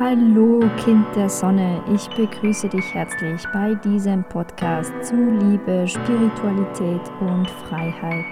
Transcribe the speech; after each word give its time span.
Hallo 0.00 0.60
Kind 0.84 1.06
der 1.14 1.30
Sonne, 1.30 1.80
ich 1.94 2.08
begrüße 2.08 2.68
dich 2.68 2.92
herzlich 2.92 3.40
bei 3.52 3.76
diesem 3.76 4.28
Podcast 4.28 4.92
zu 5.04 5.14
Liebe, 5.14 5.86
Spiritualität 5.86 7.00
und 7.20 7.48
Freiheit. 7.48 8.26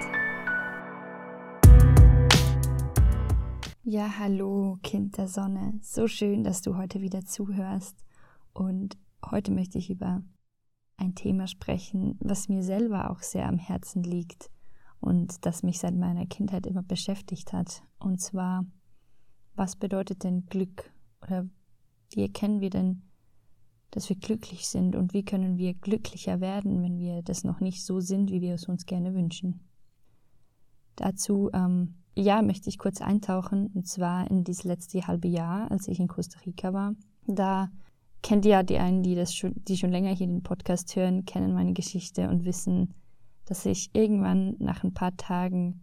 Ja, 3.85 4.19
hallo 4.19 4.77
Kind 4.83 5.17
der 5.17 5.29
Sonne, 5.29 5.79
so 5.81 6.07
schön, 6.07 6.43
dass 6.43 6.61
du 6.61 6.75
heute 6.75 6.99
wieder 6.99 7.23
zuhörst 7.23 7.95
und 8.51 8.97
heute 9.31 9.53
möchte 9.53 9.77
ich 9.77 9.89
über 9.89 10.21
ein 10.97 11.15
Thema 11.15 11.47
sprechen, 11.47 12.17
was 12.19 12.49
mir 12.49 12.63
selber 12.63 13.09
auch 13.09 13.21
sehr 13.21 13.47
am 13.47 13.57
Herzen 13.57 14.03
liegt 14.03 14.51
und 14.99 15.45
das 15.45 15.63
mich 15.63 15.79
seit 15.79 15.95
meiner 15.95 16.25
Kindheit 16.25 16.67
immer 16.67 16.83
beschäftigt 16.83 17.53
hat. 17.53 17.83
Und 17.99 18.19
zwar, 18.19 18.65
was 19.55 19.77
bedeutet 19.77 20.25
denn 20.25 20.45
Glück 20.47 20.92
oder 21.23 21.47
wie 22.11 22.21
erkennen 22.21 22.61
wir 22.61 22.69
denn, 22.69 23.01
dass 23.91 24.09
wir 24.09 24.15
glücklich 24.15 24.67
sind 24.67 24.95
und 24.95 25.13
wie 25.13 25.23
können 25.23 25.57
wir 25.57 25.73
glücklicher 25.75 26.41
werden, 26.41 26.81
wenn 26.81 26.97
wir 26.97 27.21
das 27.21 27.43
noch 27.43 27.59
nicht 27.59 27.85
so 27.85 27.99
sind, 27.99 28.31
wie 28.31 28.41
wir 28.41 28.55
es 28.55 28.67
uns 28.67 28.85
gerne 28.85 29.13
wünschen. 29.13 29.59
Dazu, 30.95 31.49
ähm, 31.53 31.95
ja, 32.15 32.41
möchte 32.41 32.69
ich 32.69 32.77
kurz 32.77 33.01
eintauchen, 33.01 33.67
und 33.67 33.87
zwar 33.87 34.29
in 34.29 34.43
dieses 34.43 34.63
letzte 34.63 35.05
halbe 35.07 35.27
Jahr, 35.27 35.69
als 35.71 35.87
ich 35.87 35.99
in 35.99 36.07
Costa 36.07 36.39
Rica 36.45 36.73
war. 36.73 36.95
Da 37.25 37.69
kennt 38.21 38.45
ihr 38.45 38.51
ja 38.51 38.63
die 38.63 38.77
einen, 38.77 39.03
die 39.03 39.15
das 39.15 39.35
schon, 39.35 39.53
die 39.67 39.77
schon 39.77 39.91
länger 39.91 40.11
hier 40.11 40.27
den 40.27 40.43
Podcast 40.43 40.95
hören, 40.95 41.25
kennen 41.25 41.53
meine 41.53 41.73
Geschichte 41.73 42.29
und 42.29 42.45
wissen, 42.45 42.93
dass 43.45 43.65
ich 43.65 43.89
irgendwann 43.93 44.55
nach 44.59 44.83
ein 44.83 44.93
paar 44.93 45.15
Tagen 45.17 45.81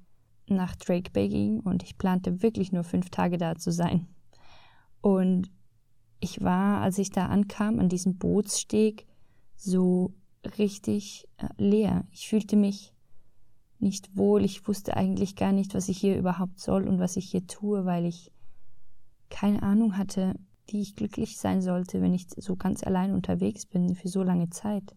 nach 0.48 0.74
Drake 0.76 1.10
Bay 1.12 1.28
ging 1.28 1.60
und 1.60 1.82
ich 1.82 1.98
plante 1.98 2.42
wirklich 2.42 2.72
nur 2.72 2.82
fünf 2.82 3.10
Tage 3.10 3.38
da 3.38 3.56
zu 3.56 3.70
sein. 3.70 4.08
Und 5.00 5.50
ich 6.20 6.42
war, 6.42 6.82
als 6.82 6.98
ich 6.98 7.10
da 7.10 7.26
ankam, 7.26 7.78
an 7.78 7.88
diesem 7.88 8.18
Bootssteg, 8.18 9.06
so 9.56 10.14
richtig 10.58 11.28
äh, 11.36 11.48
leer. 11.56 12.06
Ich 12.10 12.28
fühlte 12.28 12.56
mich 12.56 12.94
nicht 13.78 14.16
wohl. 14.16 14.44
Ich 14.44 14.66
wusste 14.66 14.96
eigentlich 14.96 15.36
gar 15.36 15.52
nicht, 15.52 15.74
was 15.74 15.88
ich 15.88 15.98
hier 15.98 16.18
überhaupt 16.18 16.58
soll 16.58 16.86
und 16.86 16.98
was 16.98 17.16
ich 17.16 17.30
hier 17.30 17.46
tue, 17.46 17.84
weil 17.84 18.04
ich 18.04 18.30
keine 19.30 19.62
Ahnung 19.62 19.96
hatte, 19.96 20.34
wie 20.66 20.80
ich 20.80 20.96
glücklich 20.96 21.38
sein 21.38 21.62
sollte, 21.62 22.00
wenn 22.00 22.14
ich 22.14 22.26
so 22.36 22.56
ganz 22.56 22.84
allein 22.84 23.12
unterwegs 23.12 23.66
bin 23.66 23.94
für 23.94 24.08
so 24.08 24.22
lange 24.22 24.50
Zeit. 24.50 24.94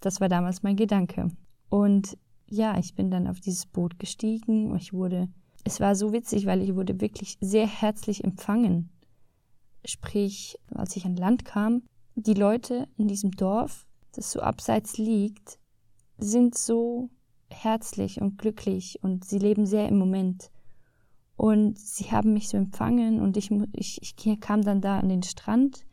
Das 0.00 0.20
war 0.20 0.28
damals 0.28 0.62
mein 0.62 0.76
Gedanke. 0.76 1.28
Und 1.68 2.16
ja, 2.46 2.78
ich 2.78 2.94
bin 2.94 3.10
dann 3.10 3.26
auf 3.26 3.40
dieses 3.40 3.66
Boot 3.66 3.98
gestiegen. 3.98 4.74
Ich 4.76 4.92
wurde, 4.92 5.28
es 5.64 5.80
war 5.80 5.94
so 5.94 6.12
witzig, 6.12 6.46
weil 6.46 6.62
ich 6.62 6.74
wurde 6.74 7.00
wirklich 7.00 7.36
sehr 7.40 7.66
herzlich 7.66 8.24
empfangen. 8.24 8.90
Sprich, 9.84 10.58
als 10.74 10.96
ich 10.96 11.04
an 11.04 11.16
Land 11.16 11.44
kam, 11.44 11.82
die 12.14 12.34
Leute 12.34 12.88
in 12.96 13.08
diesem 13.08 13.30
Dorf, 13.32 13.86
das 14.12 14.32
so 14.32 14.40
abseits 14.40 14.98
liegt, 14.98 15.58
sind 16.18 16.56
so 16.56 17.10
herzlich 17.50 18.20
und 18.20 18.38
glücklich 18.38 18.98
und 19.02 19.24
sie 19.24 19.38
leben 19.38 19.66
sehr 19.66 19.88
im 19.88 19.98
Moment. 19.98 20.50
Und 21.36 21.78
sie 21.78 22.10
haben 22.10 22.32
mich 22.32 22.48
so 22.48 22.56
empfangen 22.56 23.20
und 23.20 23.36
ich, 23.36 23.50
ich, 23.72 24.00
ich 24.02 24.40
kam 24.40 24.62
dann 24.62 24.80
da 24.80 24.98
an 24.98 25.08
den 25.08 25.22
Strand. 25.22 25.84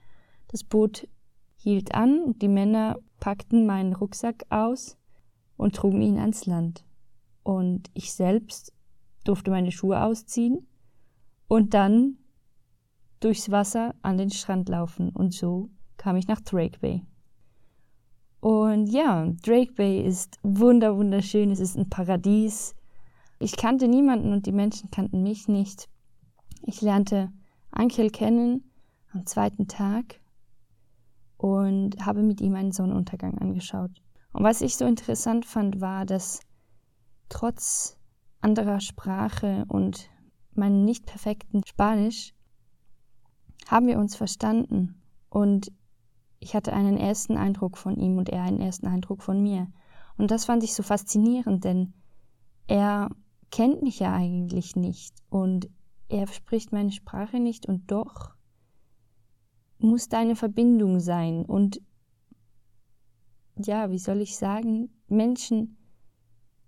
Das 0.47 0.63
Boot 0.63 1.07
hielt 1.55 1.93
an 1.93 2.19
und 2.23 2.41
die 2.41 2.47
Männer 2.47 2.97
packten 3.19 3.65
meinen 3.65 3.93
Rucksack 3.93 4.45
aus 4.49 4.97
und 5.57 5.75
trugen 5.75 6.01
ihn 6.01 6.17
ans 6.17 6.47
Land. 6.47 6.83
Und 7.43 7.91
ich 7.93 8.11
selbst 8.13 8.73
durfte 9.23 9.51
meine 9.51 9.71
Schuhe 9.71 10.01
ausziehen 10.03 10.67
und 11.47 11.73
dann 11.75 12.17
durchs 13.19 13.51
Wasser 13.51 13.95
an 14.01 14.17
den 14.17 14.29
Strand 14.29 14.69
laufen 14.69 15.09
und 15.09 15.33
so 15.33 15.69
kam 15.97 16.15
ich 16.15 16.27
nach 16.27 16.41
Drake 16.41 16.79
Bay. 16.79 17.03
Und 18.39 18.87
ja, 18.87 19.27
Drake 19.43 19.73
Bay 19.73 20.01
ist 20.01 20.37
wunder 20.43 20.97
wunderschön, 20.97 21.49
es 21.49 21.59
ist 21.59 21.75
ein 21.75 21.89
Paradies. 21.89 22.75
Ich 23.39 23.57
kannte 23.57 23.87
niemanden 23.87 24.31
und 24.31 24.45
die 24.45 24.51
Menschen 24.51 24.91
kannten 24.91 25.23
mich 25.23 25.47
nicht. 25.47 25.89
Ich 26.61 26.81
lernte 26.81 27.31
Ankel 27.71 28.11
kennen 28.11 28.71
am 29.11 29.25
zweiten 29.25 29.67
Tag 29.67 30.19
und 31.37 32.05
habe 32.05 32.21
mit 32.21 32.39
ihm 32.39 32.53
einen 32.53 32.71
Sonnenuntergang 32.71 33.39
angeschaut. 33.39 33.91
Und 34.31 34.43
was 34.43 34.61
ich 34.61 34.75
so 34.75 34.85
interessant 34.85 35.45
fand, 35.45 35.81
war, 35.81 36.05
dass 36.05 36.39
trotz 37.29 37.97
anderer 38.41 38.79
Sprache 38.79 39.65
und 39.69 40.09
meinem 40.53 40.85
nicht 40.85 41.07
perfekten 41.07 41.63
Spanisch 41.65 42.34
haben 43.67 43.87
wir 43.87 43.99
uns 43.99 44.15
verstanden 44.15 45.01
und 45.29 45.71
ich 46.39 46.55
hatte 46.55 46.73
einen 46.73 46.97
ersten 46.97 47.37
Eindruck 47.37 47.77
von 47.77 47.97
ihm 47.97 48.17
und 48.17 48.29
er 48.29 48.43
einen 48.43 48.61
ersten 48.61 48.87
Eindruck 48.87 49.23
von 49.23 49.41
mir. 49.41 49.67
Und 50.17 50.31
das 50.31 50.45
fand 50.45 50.63
ich 50.63 50.73
so 50.73 50.83
faszinierend, 50.83 51.63
denn 51.63 51.93
er 52.67 53.09
kennt 53.51 53.81
mich 53.81 53.99
ja 53.99 54.13
eigentlich 54.13 54.75
nicht 54.75 55.15
und 55.29 55.69
er 56.07 56.27
spricht 56.27 56.71
meine 56.71 56.91
Sprache 56.91 57.39
nicht 57.39 57.65
und 57.65 57.91
doch 57.91 58.35
muss 59.79 60.07
da 60.07 60.19
eine 60.19 60.35
Verbindung 60.35 60.99
sein. 60.99 61.45
Und 61.45 61.81
ja, 63.57 63.89
wie 63.91 63.99
soll 63.99 64.21
ich 64.21 64.37
sagen, 64.37 64.89
Menschen, 65.07 65.77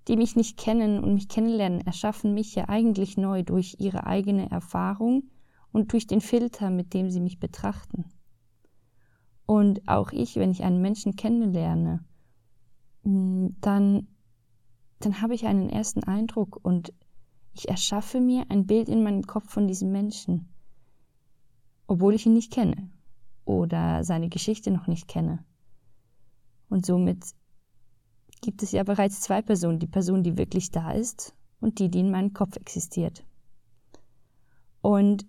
die 0.07 0.17
mich 0.17 0.35
nicht 0.35 0.57
kennen 0.57 1.03
und 1.03 1.13
mich 1.13 1.27
kennenlernen, 1.27 1.81
erschaffen 1.81 2.33
mich 2.33 2.55
ja 2.55 2.69
eigentlich 2.69 3.17
neu 3.17 3.43
durch 3.43 3.75
ihre 3.79 4.07
eigene 4.07 4.49
Erfahrung 4.49 5.29
und 5.71 5.93
durch 5.93 6.07
den 6.07 6.21
Filter, 6.21 6.69
mit 6.69 6.93
dem 6.93 7.09
sie 7.09 7.19
mich 7.19 7.39
betrachten. 7.39 8.05
Und 9.45 9.87
auch 9.87 10.11
ich, 10.11 10.35
wenn 10.35 10.51
ich 10.51 10.63
einen 10.63 10.81
Menschen 10.81 11.15
kennenlerne, 11.15 12.03
mm, 13.03 13.47
dann, 13.61 14.07
dann 14.99 15.21
habe 15.21 15.35
ich 15.35 15.45
einen 15.45 15.69
ersten 15.69 16.03
Eindruck 16.03 16.59
und 16.63 16.93
ich 17.53 17.69
erschaffe 17.69 18.19
mir 18.19 18.45
ein 18.49 18.67
Bild 18.67 18.89
in 18.89 19.03
meinem 19.03 19.23
Kopf 19.23 19.49
von 19.49 19.67
diesem 19.67 19.91
Menschen, 19.91 20.49
obwohl 21.87 22.13
ich 22.13 22.25
ihn 22.25 22.33
nicht 22.33 22.51
kenne 22.51 22.89
oder 23.45 24.03
seine 24.03 24.29
Geschichte 24.29 24.69
noch 24.69 24.87
nicht 24.87 25.07
kenne. 25.07 25.43
Und 26.69 26.85
somit 26.85 27.23
gibt 28.41 28.61
es 28.63 28.71
ja 28.71 28.83
bereits 28.83 29.21
zwei 29.21 29.41
Personen, 29.41 29.79
die 29.79 29.87
Person, 29.87 30.23
die 30.23 30.37
wirklich 30.37 30.71
da 30.71 30.91
ist 30.91 31.33
und 31.59 31.79
die, 31.79 31.89
die 31.89 32.01
in 32.01 32.11
meinem 32.11 32.33
Kopf 32.33 32.55
existiert. 32.57 33.25
Und 34.81 35.25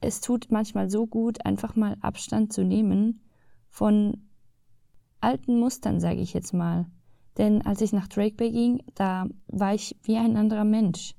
es 0.00 0.20
tut 0.20 0.46
manchmal 0.50 0.90
so 0.90 1.06
gut, 1.06 1.44
einfach 1.44 1.76
mal 1.76 1.96
Abstand 2.00 2.52
zu 2.52 2.64
nehmen 2.64 3.20
von 3.68 4.28
alten 5.20 5.58
Mustern, 5.58 6.00
sage 6.00 6.20
ich 6.20 6.32
jetzt 6.32 6.54
mal. 6.54 6.86
Denn 7.38 7.62
als 7.62 7.80
ich 7.80 7.92
nach 7.92 8.08
Drake 8.08 8.36
Bay 8.36 8.50
ging, 8.50 8.82
da 8.94 9.26
war 9.46 9.74
ich 9.74 9.96
wie 10.02 10.16
ein 10.16 10.36
anderer 10.36 10.64
Mensch. 10.64 11.14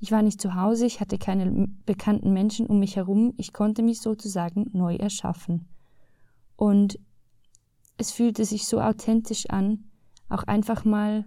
Ich 0.00 0.12
war 0.12 0.22
nicht 0.22 0.40
zu 0.40 0.54
Hause, 0.54 0.86
ich 0.86 1.00
hatte 1.00 1.18
keine 1.18 1.68
bekannten 1.84 2.32
Menschen 2.32 2.66
um 2.66 2.78
mich 2.78 2.96
herum, 2.96 3.34
ich 3.36 3.52
konnte 3.52 3.82
mich 3.82 4.00
sozusagen 4.00 4.70
neu 4.72 4.94
erschaffen. 4.94 5.68
Und 6.56 6.98
es 7.96 8.12
fühlte 8.12 8.44
sich 8.44 8.66
so 8.66 8.80
authentisch 8.80 9.50
an, 9.50 9.90
auch 10.28 10.44
einfach 10.44 10.84
mal 10.84 11.24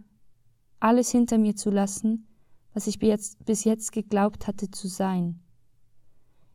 alles 0.80 1.12
hinter 1.12 1.38
mir 1.38 1.56
zu 1.56 1.70
lassen, 1.70 2.28
was 2.74 2.88
ich 2.88 3.00
bis 3.00 3.64
jetzt 3.66 3.92
geglaubt 3.92 4.48
hatte 4.48 4.72
zu 4.72 4.88
sein. 4.88 5.42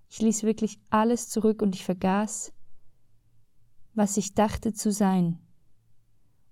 Ich 0.09 0.21
ließ 0.21 0.43
wirklich 0.45 0.79
alles 0.91 1.29
zurück 1.29 1.63
und 1.63 1.75
ich 1.75 1.85
vergaß, 1.85 2.53
was 3.95 4.17
ich 4.17 4.35
dachte 4.35 4.73
zu 4.73 4.93
sein, 4.93 5.39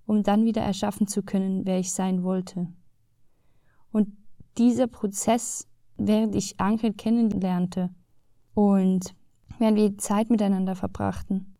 um 0.07 0.23
dann 0.23 0.45
wieder 0.45 0.63
erschaffen 0.63 1.07
zu 1.07 1.23
können, 1.23 1.67
wer 1.67 1.79
ich 1.79 1.93
sein 1.93 2.23
wollte. 2.23 2.69
Und 3.93 4.17
dieser 4.59 4.87
Prozess, 4.87 5.69
während 5.97 6.35
ich 6.35 6.59
Ankel 6.59 6.95
kennenlernte 6.95 7.95
und 8.55 9.15
während 9.59 9.77
wir 9.77 9.99
Zeit 9.99 10.31
miteinander 10.31 10.75
verbrachten, 10.75 11.55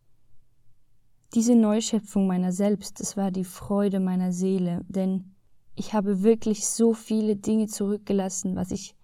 diese 1.33 1.55
Neuschöpfung 1.55 2.27
meiner 2.27 2.51
selbst, 2.51 2.99
das 2.99 3.17
war 3.17 3.31
die 3.31 3.43
Freude 3.43 3.99
meiner 3.99 4.31
Seele, 4.31 4.85
denn 4.87 5.35
ich 5.75 5.93
habe 5.93 6.23
wirklich 6.23 6.65
so 6.67 6.93
viele 6.93 7.35
Dinge 7.35 7.67
zurückgelassen, 7.67 8.55
was 8.55 8.71
ich 8.71 8.95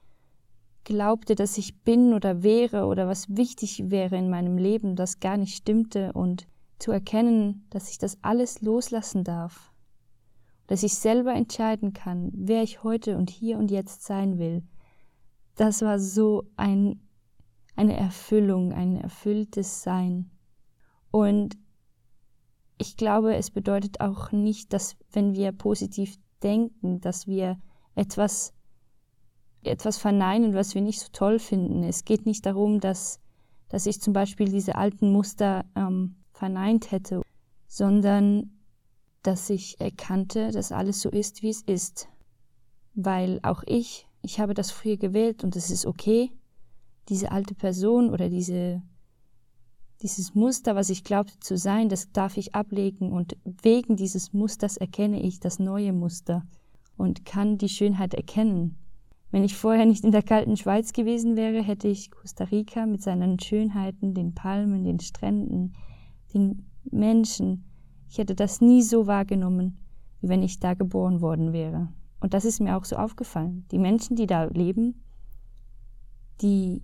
glaubte, 0.84 1.36
dass 1.36 1.58
ich 1.58 1.82
bin 1.84 2.14
oder 2.14 2.44
wäre 2.44 2.86
oder 2.86 3.08
was 3.08 3.30
wichtig 3.36 3.90
wäre 3.90 4.18
in 4.18 4.30
meinem 4.30 4.58
Leben, 4.58 4.96
das 4.96 5.20
gar 5.20 5.38
nicht 5.38 5.56
stimmte 5.56 6.14
und 6.14 6.48
zu 6.80 6.92
erkennen, 6.92 7.66
dass 7.70 7.92
ich 7.92 7.98
das 7.98 8.18
alles 8.24 8.62
loslassen 8.62 9.24
darf, 9.24 9.72
dass 10.68 10.84
ich 10.84 10.96
selber 10.96 11.34
entscheiden 11.34 11.94
kann, 11.94 12.32
wer 12.34 12.64
ich 12.64 12.84
heute 12.84 13.18
und 13.18 13.30
hier 13.30 13.58
und 13.58 13.70
jetzt 13.70 14.04
sein 14.04 14.40
will. 14.40 14.64
Das 15.56 15.82
war 15.82 16.00
so 16.00 16.50
ein, 16.56 17.08
eine 17.76 17.96
Erfüllung, 17.96 18.74
ein 18.74 18.98
erfülltes 18.98 19.84
Sein. 19.84 20.32
Und 21.12 21.58
ich 22.78 22.98
glaube, 22.98 23.36
es 23.36 23.52
bedeutet 23.52 24.02
auch 24.02 24.32
nicht, 24.32 24.74
dass 24.74 24.96
wenn 25.12 25.36
wir 25.36 25.52
positiv 25.52 26.16
denken, 26.42 27.00
dass 27.02 27.28
wir 27.28 27.60
etwas 27.94 28.54
etwas 29.64 29.98
verneinen, 29.98 30.54
was 30.54 30.76
wir 30.76 30.82
nicht 30.82 31.00
so 31.00 31.08
toll 31.12 31.40
finden. 31.40 31.84
Es 31.84 32.06
geht 32.06 32.26
nicht 32.26 32.46
darum, 32.46 32.80
dass 32.80 33.22
dass 33.72 33.86
ich 33.86 34.02
zum 34.02 34.12
Beispiel 34.12 34.50
diese 34.50 34.76
alten 34.76 35.14
Muster 35.14 35.64
ähm, 35.76 36.16
verneint 36.34 36.92
hätte, 36.92 37.22
sondern 37.68 38.52
dass 39.24 39.50
ich 39.50 39.80
erkannte, 39.80 40.52
dass 40.52 40.74
alles 40.74 41.00
so 41.00 41.10
ist, 41.10 41.42
wie 41.42 41.50
es 41.50 41.62
ist. 41.62 42.10
Weil 42.96 43.40
auch 43.44 43.64
ich, 43.66 44.08
ich 44.22 44.42
habe 44.42 44.54
das 44.54 44.72
früher 44.72 44.98
gewählt 44.98 45.46
und 45.46 45.56
es 45.56 45.70
ist 45.70 45.86
okay, 45.86 46.32
diese 47.08 47.32
alte 47.32 47.56
Person 47.56 48.10
oder 48.10 48.28
diese, 48.28 48.82
dieses 50.02 50.36
Muster, 50.36 50.76
was 50.76 50.90
ich 50.90 51.06
glaubte 51.06 51.40
zu 51.40 51.56
sein, 51.56 51.88
das 51.88 52.12
darf 52.12 52.36
ich 52.36 52.54
ablegen 52.54 53.14
und 53.14 53.38
wegen 53.46 53.96
dieses 53.96 54.34
Musters 54.34 54.76
erkenne 54.76 55.22
ich 55.22 55.40
das 55.40 55.60
neue 55.60 55.94
Muster 55.94 56.46
und 56.98 57.24
kann 57.24 57.58
die 57.58 57.70
Schönheit 57.70 58.14
erkennen. 58.16 58.76
Wenn 59.32 59.44
ich 59.44 59.56
vorher 59.56 59.86
nicht 59.86 60.04
in 60.04 60.12
der 60.12 60.24
kalten 60.24 60.58
Schweiz 60.58 60.92
gewesen 60.92 61.36
wäre, 61.38 61.64
hätte 61.64 61.88
ich 61.88 62.12
Costa 62.12 62.44
Rica 62.44 62.86
mit 62.86 63.02
seinen 63.02 63.40
Schönheiten, 63.40 64.14
den 64.14 64.34
Palmen, 64.34 64.84
den 64.84 65.00
Stränden, 65.00 65.74
den 66.34 66.66
Menschen, 66.84 67.64
ich 68.10 68.18
hätte 68.18 68.36
das 68.36 68.60
nie 68.60 68.82
so 68.82 69.08
wahrgenommen, 69.08 69.78
wie 70.20 70.28
wenn 70.28 70.44
ich 70.44 70.60
da 70.60 70.74
geboren 70.74 71.22
worden 71.22 71.54
wäre. 71.54 71.88
Und 72.20 72.34
das 72.34 72.44
ist 72.44 72.60
mir 72.60 72.76
auch 72.76 72.84
so 72.84 72.98
aufgefallen. 72.98 73.66
Die 73.72 73.80
Menschen, 73.80 74.18
die 74.18 74.28
da 74.28 74.44
leben, 74.44 75.02
die 76.42 76.82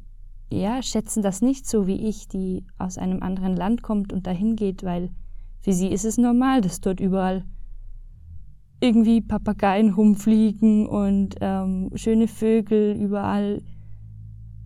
ja, 0.49 0.81
schätzen 0.81 1.21
das 1.21 1.41
nicht 1.41 1.67
so 1.67 1.85
wie 1.85 2.07
ich, 2.07 2.29
die 2.29 2.65
aus 2.77 2.97
einem 2.97 3.21
anderen 3.21 3.57
Land 3.57 3.81
kommt 3.81 4.13
und 4.13 4.25
dahin 4.25 4.55
geht, 4.55 4.83
weil 4.83 5.09
für 5.59 5.73
sie 5.73 5.89
ist 5.89 6.05
es 6.05 6.17
normal, 6.17 6.61
dass 6.61 6.79
dort 6.79 7.01
überall 7.01 7.43
irgendwie 8.79 9.21
Papageien 9.21 9.91
rumfliegen 9.91 10.87
und 10.87 11.35
ähm, 11.41 11.91
schöne 11.95 12.27
Vögel 12.27 12.95
überall 12.95 13.63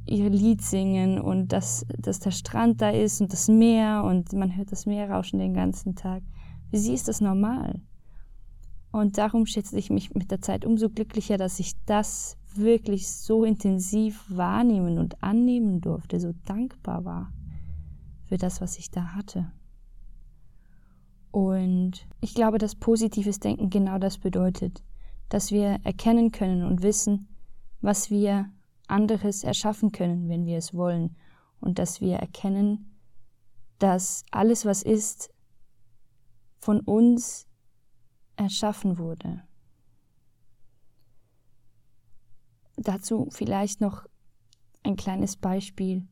ihr 0.06 0.30
Lied 0.30 0.62
singen 0.62 1.20
und 1.20 1.54
dass, 1.54 1.86
dass 1.98 2.20
der 2.20 2.32
Strand 2.32 2.82
da 2.82 2.90
ist 2.90 3.22
und 3.22 3.32
das 3.32 3.48
Meer 3.48 4.04
und 4.04 4.34
man 4.34 4.56
hört 4.56 4.72
das 4.72 4.86
Meer 4.86 5.10
rauschen 5.10 5.40
den 5.40 5.54
ganzen 5.54 5.96
Tag. 5.96 6.24
Für 6.70 6.78
sie 6.78 6.94
ist 6.94 7.08
das 7.08 7.22
normal. 7.22 7.82
Und 8.92 9.18
darum 9.18 9.46
schätze 9.46 9.78
ich 9.78 9.90
mich 9.90 10.14
mit 10.14 10.32
der 10.32 10.42
Zeit 10.42 10.66
umso 10.66 10.90
glücklicher, 10.90 11.38
dass 11.38 11.60
ich 11.60 11.74
das 11.86 12.38
wirklich 12.54 13.10
so 13.10 13.46
intensiv 13.46 14.26
wahrnehmen 14.28 14.98
und 14.98 15.24
annehmen 15.24 15.80
durfte, 15.80 16.20
so 16.20 16.34
dankbar 16.46 17.06
war 17.06 17.32
für 18.26 18.38
das, 18.38 18.60
was 18.60 18.78
ich 18.78 18.92
da 18.92 19.14
hatte. 19.16 19.52
Und 21.32 22.06
ich 22.20 22.36
glaube, 22.36 22.58
dass 22.58 22.76
positives 22.76 23.40
Denken 23.40 23.70
genau 23.70 23.98
das 23.98 24.18
bedeutet, 24.18 24.84
dass 25.30 25.52
wir 25.52 25.80
erkennen 25.84 26.32
können 26.32 26.64
und 26.64 26.84
wissen, 26.84 27.28
was 27.80 28.10
wir 28.10 28.52
anderes 28.88 29.44
erschaffen 29.44 29.94
können, 29.94 30.28
wenn 30.28 30.46
wir 30.46 30.58
es 30.58 30.74
wollen, 30.74 31.16
und 31.62 31.80
dass 31.80 32.02
wir 32.02 32.18
erkennen, 32.18 32.98
dass 33.80 34.26
alles, 34.32 34.66
was 34.66 34.84
ist, 34.84 35.32
von 36.60 36.82
uns 36.82 37.48
erschaffen 38.36 38.98
wurde. 38.98 39.44
Dazu 42.78 43.30
vielleicht 43.32 43.80
noch 43.80 44.06
ein 44.84 44.96
kleines 44.96 45.38
Beispiel, 45.38 46.08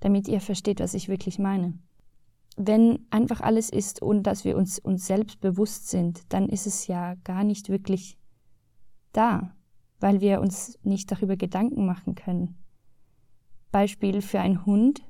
damit 0.00 0.28
ihr 0.28 0.40
versteht, 0.40 0.80
was 0.80 0.94
ich 0.94 1.08
wirklich 1.08 1.38
meine 1.38 1.78
wenn 2.56 3.06
einfach 3.10 3.40
alles 3.40 3.70
ist 3.70 4.00
und 4.00 4.22
dass 4.24 4.44
wir 4.44 4.56
uns 4.56 4.78
uns 4.78 5.06
selbst 5.06 5.40
bewusst 5.40 5.88
sind, 5.88 6.32
dann 6.32 6.48
ist 6.48 6.66
es 6.66 6.86
ja 6.86 7.14
gar 7.24 7.44
nicht 7.44 7.68
wirklich 7.68 8.16
da, 9.12 9.54
weil 10.00 10.20
wir 10.20 10.40
uns 10.40 10.78
nicht 10.82 11.10
darüber 11.10 11.36
Gedanken 11.36 11.86
machen 11.86 12.14
können. 12.14 12.56
Beispiel 13.72 14.22
für 14.22 14.40
einen 14.40 14.64
Hund, 14.66 15.02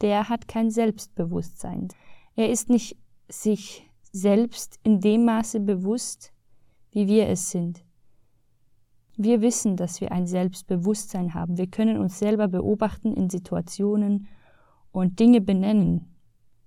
der 0.00 0.28
hat 0.28 0.48
kein 0.48 0.70
Selbstbewusstsein. 0.70 1.88
Er 2.34 2.50
ist 2.50 2.68
nicht 2.68 2.96
sich 3.28 3.88
selbst 4.12 4.78
in 4.82 5.00
dem 5.00 5.24
Maße 5.24 5.60
bewusst, 5.60 6.32
wie 6.90 7.06
wir 7.06 7.28
es 7.28 7.50
sind. 7.50 7.84
Wir 9.16 9.40
wissen, 9.40 9.76
dass 9.76 10.00
wir 10.00 10.12
ein 10.12 10.26
Selbstbewusstsein 10.26 11.32
haben. 11.32 11.56
Wir 11.56 11.68
können 11.68 11.96
uns 11.96 12.18
selber 12.18 12.48
beobachten 12.48 13.14
in 13.14 13.30
Situationen 13.30 14.26
und 14.92 15.20
Dinge 15.20 15.40
benennen, 15.40 16.15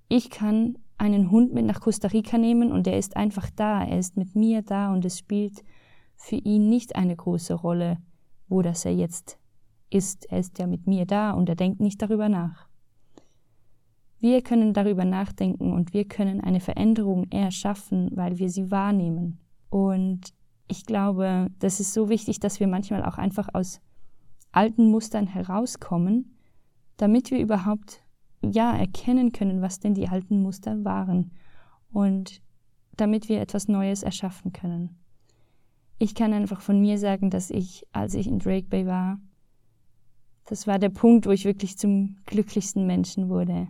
ich 0.10 0.30
kann 0.30 0.78
einen 0.98 1.32
Hund 1.32 1.54
mit 1.54 1.66
nach 1.66 1.80
Costa 1.80 2.10
Rica 2.10 2.38
nehmen 2.38 2.72
und 2.72 2.86
er 2.88 2.98
ist 2.98 3.16
einfach 3.16 3.50
da, 3.56 3.84
er 3.84 3.98
ist 3.98 4.18
mit 4.18 4.36
mir 4.36 4.62
da 4.62 4.92
und 4.92 5.06
es 5.06 5.18
spielt 5.18 5.64
für 6.18 6.36
ihn 6.36 6.68
nicht 6.68 6.96
eine 6.96 7.16
große 7.16 7.54
Rolle, 7.54 7.98
wo 8.50 8.62
das 8.62 8.84
er 8.84 8.94
jetzt 8.94 9.40
ist. 9.90 10.26
Er 10.30 10.40
ist 10.40 10.60
ja 10.60 10.68
mit 10.68 10.88
mir 10.88 11.06
da 11.06 11.32
und 11.32 11.48
er 11.48 11.56
denkt 11.56 11.80
nicht 11.80 12.02
darüber 12.02 12.28
nach. 12.28 12.68
Wir 14.20 14.42
können 14.42 14.74
darüber 14.74 15.06
nachdenken 15.06 15.72
und 15.72 15.94
wir 15.94 16.06
können 16.06 16.42
eine 16.42 16.60
Veränderung 16.60 17.32
erschaffen, 17.32 18.12
weil 18.16 18.38
wir 18.38 18.50
sie 18.50 18.70
wahrnehmen. 18.70 19.40
Und 19.70 20.34
ich 20.68 20.86
glaube, 20.86 21.48
das 21.60 21.80
ist 21.80 21.94
so 21.94 22.10
wichtig, 22.10 22.42
dass 22.42 22.60
wir 22.60 22.68
manchmal 22.68 23.06
auch 23.06 23.18
einfach 23.18 23.48
aus 23.54 23.80
alten 24.52 24.92
Mustern 24.92 25.28
herauskommen, 25.28 26.36
damit 26.98 27.32
wir 27.32 27.40
überhaupt 27.40 28.04
ja 28.42 28.76
erkennen 28.76 29.32
können, 29.32 29.62
was 29.62 29.80
denn 29.80 29.94
die 29.94 30.08
alten 30.08 30.42
Muster 30.42 30.84
waren 30.84 31.32
und 31.92 32.42
damit 32.96 33.30
wir 33.30 33.42
etwas 33.42 33.68
Neues 33.68 34.04
erschaffen 34.04 34.54
können. 34.54 34.98
Ich 35.98 36.16
kann 36.16 36.34
einfach 36.34 36.62
von 36.62 36.80
mir 36.80 36.98
sagen, 36.98 37.30
dass 37.30 37.50
ich, 37.50 37.86
als 37.92 38.14
ich 38.14 38.28
in 38.28 38.40
Drake 38.40 38.68
Bay 38.68 38.86
war, 38.86 39.20
das 40.46 40.66
war 40.66 40.80
der 40.80 40.90
Punkt, 40.90 41.26
wo 41.26 41.32
ich 41.32 41.46
wirklich 41.46 41.78
zum 41.78 42.18
glücklichsten 42.26 42.88
Menschen 42.88 43.30
wurde. 43.30 43.68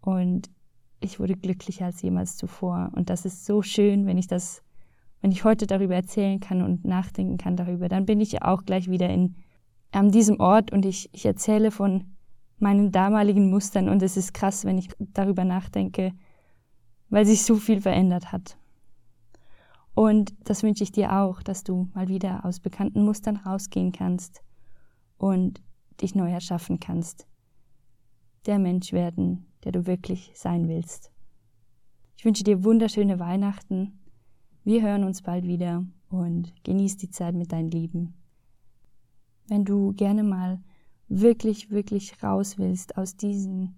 Und 0.00 0.50
ich 1.00 1.20
wurde 1.20 1.34
glücklicher 1.34 1.86
als 1.86 2.02
jemals 2.02 2.36
zuvor. 2.36 2.90
Und 2.94 3.08
das 3.08 3.24
ist 3.24 3.46
so 3.46 3.62
schön, 3.62 4.06
wenn 4.06 4.18
ich 4.18 4.26
das, 4.26 4.62
wenn 5.20 5.32
ich 5.32 5.44
heute 5.44 5.66
darüber 5.66 5.94
erzählen 5.94 6.40
kann 6.40 6.62
und 6.62 6.84
nachdenken 6.84 7.38
kann 7.38 7.56
darüber, 7.56 7.88
dann 7.88 8.04
bin 8.04 8.20
ich 8.20 8.32
ja 8.32 8.42
auch 8.42 8.64
gleich 8.64 8.90
wieder 8.90 9.08
in, 9.08 9.36
an 9.92 10.10
diesem 10.10 10.40
Ort 10.40 10.72
und 10.72 10.84
ich, 10.84 11.08
ich 11.12 11.24
erzähle 11.24 11.70
von 11.70 12.04
meinen 12.58 12.92
damaligen 12.92 13.50
Mustern 13.50 13.88
und 13.88 14.02
es 14.02 14.16
ist 14.16 14.34
krass, 14.34 14.64
wenn 14.64 14.78
ich 14.78 14.88
darüber 14.98 15.44
nachdenke, 15.44 16.12
weil 17.08 17.24
sich 17.26 17.44
so 17.44 17.56
viel 17.56 17.80
verändert 17.80 18.32
hat. 18.32 18.58
Und 19.94 20.34
das 20.44 20.62
wünsche 20.62 20.84
ich 20.84 20.92
dir 20.92 21.12
auch, 21.18 21.42
dass 21.42 21.64
du 21.64 21.88
mal 21.94 22.08
wieder 22.08 22.44
aus 22.44 22.60
bekannten 22.60 23.04
Mustern 23.04 23.36
rausgehen 23.36 23.92
kannst 23.92 24.42
und 25.16 25.60
dich 26.00 26.14
neu 26.14 26.30
erschaffen 26.30 26.78
kannst. 26.78 27.26
Der 28.46 28.58
Mensch 28.58 28.92
werden, 28.92 29.46
der 29.64 29.72
du 29.72 29.86
wirklich 29.86 30.30
sein 30.34 30.68
willst. 30.68 31.10
Ich 32.16 32.24
wünsche 32.24 32.44
dir 32.44 32.64
wunderschöne 32.64 33.18
Weihnachten. 33.18 33.98
Wir 34.64 34.82
hören 34.82 35.04
uns 35.04 35.22
bald 35.22 35.44
wieder 35.44 35.84
und 36.10 36.52
genieß 36.64 36.96
die 36.96 37.10
Zeit 37.10 37.34
mit 37.34 37.52
deinen 37.52 37.70
Lieben. 37.70 38.14
Wenn 39.48 39.64
du 39.64 39.92
gerne 39.94 40.22
mal 40.22 40.60
wirklich, 41.08 41.70
wirklich 41.70 42.22
raus 42.22 42.58
willst 42.58 42.96
aus 42.96 43.16
diesen 43.16 43.74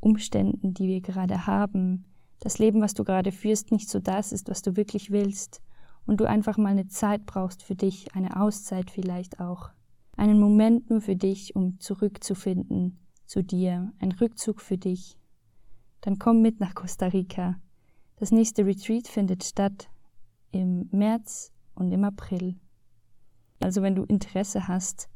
Umständen, 0.00 0.74
die 0.74 0.88
wir 0.88 1.00
gerade 1.00 1.46
haben, 1.46 2.04
das 2.40 2.58
Leben, 2.58 2.80
was 2.80 2.94
du 2.94 3.04
gerade 3.04 3.32
führst, 3.32 3.72
nicht 3.72 3.88
so 3.88 3.98
das 3.98 4.32
ist, 4.32 4.48
was 4.48 4.62
du 4.62 4.76
wirklich 4.76 5.10
willst, 5.10 5.62
und 6.06 6.20
du 6.20 6.28
einfach 6.28 6.56
mal 6.56 6.68
eine 6.68 6.86
Zeit 6.86 7.26
brauchst 7.26 7.62
für 7.62 7.74
dich, 7.74 8.14
eine 8.14 8.40
Auszeit 8.40 8.90
vielleicht 8.90 9.40
auch, 9.40 9.70
einen 10.16 10.40
Moment 10.40 10.88
nur 10.88 11.00
für 11.00 11.16
dich, 11.16 11.56
um 11.56 11.78
zurückzufinden 11.80 12.98
zu 13.26 13.42
dir, 13.42 13.92
ein 13.98 14.12
Rückzug 14.12 14.60
für 14.60 14.78
dich, 14.78 15.18
dann 16.00 16.18
komm 16.18 16.40
mit 16.40 16.60
nach 16.60 16.74
Costa 16.74 17.06
Rica. 17.06 17.56
Das 18.16 18.30
nächste 18.30 18.64
Retreat 18.64 19.08
findet 19.08 19.44
statt 19.44 19.90
im 20.52 20.88
März 20.92 21.52
und 21.74 21.90
im 21.90 22.04
April. 22.04 22.54
Also 23.60 23.82
wenn 23.82 23.96
du 23.96 24.04
Interesse 24.04 24.68
hast, 24.68 25.08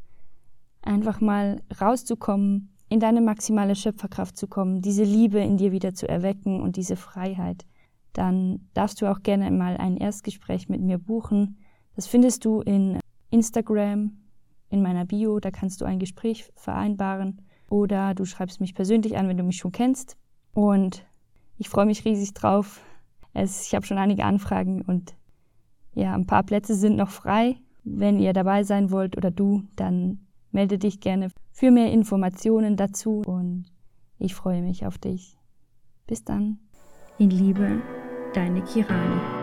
einfach 0.82 1.20
mal 1.20 1.62
rauszukommen, 1.80 2.70
in 2.88 3.00
deine 3.00 3.20
maximale 3.20 3.76
Schöpferkraft 3.76 4.36
zu 4.36 4.48
kommen, 4.48 4.82
diese 4.82 5.04
Liebe 5.04 5.38
in 5.38 5.56
dir 5.56 5.72
wieder 5.72 5.94
zu 5.94 6.08
erwecken 6.08 6.60
und 6.60 6.76
diese 6.76 6.96
Freiheit, 6.96 7.64
dann 8.12 8.68
darfst 8.74 9.00
du 9.00 9.10
auch 9.10 9.22
gerne 9.22 9.50
mal 9.50 9.76
ein 9.76 9.96
Erstgespräch 9.96 10.68
mit 10.68 10.80
mir 10.80 10.98
buchen. 10.98 11.58
Das 11.94 12.08
findest 12.08 12.44
du 12.44 12.60
in 12.60 12.98
Instagram, 13.30 14.18
in 14.68 14.82
meiner 14.82 15.04
Bio, 15.04 15.38
da 15.38 15.50
kannst 15.50 15.80
du 15.80 15.84
ein 15.84 16.00
Gespräch 16.00 16.50
vereinbaren 16.56 17.42
oder 17.68 18.14
du 18.14 18.24
schreibst 18.24 18.60
mich 18.60 18.74
persönlich 18.74 19.16
an, 19.16 19.28
wenn 19.28 19.36
du 19.36 19.44
mich 19.44 19.58
schon 19.58 19.72
kennst. 19.72 20.16
Und 20.52 21.06
ich 21.56 21.68
freue 21.68 21.86
mich 21.86 22.04
riesig 22.04 22.34
drauf. 22.34 22.80
Es, 23.32 23.66
ich 23.66 23.74
habe 23.74 23.86
schon 23.86 23.98
einige 23.98 24.24
Anfragen 24.24 24.82
und 24.82 25.14
ja, 25.94 26.14
ein 26.14 26.26
paar 26.26 26.42
Plätze 26.42 26.74
sind 26.74 26.96
noch 26.96 27.10
frei. 27.10 27.56
Wenn 27.84 28.18
ihr 28.18 28.32
dabei 28.32 28.64
sein 28.64 28.90
wollt 28.90 29.16
oder 29.16 29.30
du, 29.30 29.62
dann 29.76 30.26
Melde 30.52 30.78
dich 30.78 31.00
gerne 31.00 31.28
für 31.52 31.70
mehr 31.70 31.92
Informationen 31.92 32.76
dazu 32.76 33.22
und 33.26 33.66
ich 34.18 34.34
freue 34.34 34.62
mich 34.62 34.86
auf 34.86 34.98
dich. 34.98 35.38
Bis 36.06 36.24
dann. 36.24 36.58
In 37.18 37.30
Liebe, 37.30 37.82
deine 38.34 38.62
Kirani. 38.62 39.39